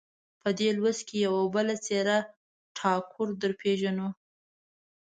[0.41, 2.17] په دې لوست کې یوه بله څېره
[2.77, 4.09] ټاګور درپېژنو.